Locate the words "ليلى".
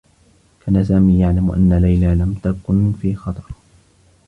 1.73-2.15